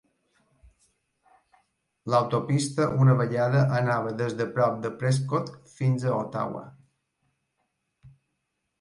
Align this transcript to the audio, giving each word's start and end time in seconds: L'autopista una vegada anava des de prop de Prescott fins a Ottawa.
L'autopista 2.13 2.89
una 3.05 3.15
vegada 3.21 3.63
anava 3.83 4.15
des 4.25 4.39
de 4.43 4.49
prop 4.59 4.83
de 4.89 4.93
Prescott 5.05 5.55
fins 5.79 6.11
a 6.15 6.19
Ottawa. 6.25 6.69